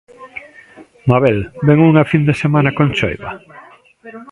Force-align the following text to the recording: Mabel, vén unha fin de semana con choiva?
Mabel, 1.09 1.37
vén 1.67 1.79
unha 1.91 2.03
fin 2.11 2.23
de 2.29 2.35
semana 2.43 2.71
con 2.77 2.87
choiva? 2.97 3.29